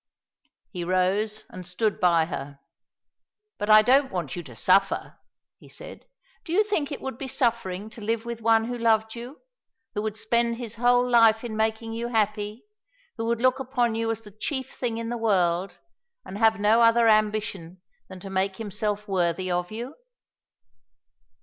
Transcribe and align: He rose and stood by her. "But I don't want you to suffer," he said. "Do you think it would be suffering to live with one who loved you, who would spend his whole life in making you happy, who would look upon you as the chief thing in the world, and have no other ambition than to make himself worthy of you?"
He 0.71 0.83
rose 0.83 1.43
and 1.51 1.63
stood 1.63 1.99
by 1.99 2.25
her. 2.25 2.59
"But 3.59 3.69
I 3.69 3.83
don't 3.83 4.11
want 4.11 4.35
you 4.35 4.41
to 4.41 4.55
suffer," 4.55 5.17
he 5.59 5.69
said. 5.69 6.05
"Do 6.43 6.51
you 6.53 6.63
think 6.63 6.91
it 6.91 7.01
would 7.01 7.19
be 7.19 7.27
suffering 7.27 7.87
to 7.91 8.01
live 8.01 8.25
with 8.25 8.41
one 8.41 8.63
who 8.65 8.79
loved 8.79 9.13
you, 9.13 9.41
who 9.93 10.01
would 10.01 10.17
spend 10.17 10.57
his 10.57 10.73
whole 10.73 11.07
life 11.07 11.43
in 11.43 11.55
making 11.55 11.93
you 11.93 12.07
happy, 12.07 12.65
who 13.17 13.25
would 13.25 13.41
look 13.41 13.59
upon 13.59 13.93
you 13.93 14.09
as 14.09 14.23
the 14.23 14.31
chief 14.31 14.73
thing 14.73 14.97
in 14.97 15.09
the 15.09 15.17
world, 15.17 15.77
and 16.25 16.39
have 16.39 16.59
no 16.59 16.81
other 16.81 17.07
ambition 17.07 17.79
than 18.09 18.19
to 18.21 18.31
make 18.31 18.55
himself 18.55 19.07
worthy 19.07 19.51
of 19.51 19.71
you?" 19.71 19.93